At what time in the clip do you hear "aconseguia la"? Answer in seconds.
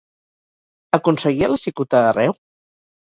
0.99-1.61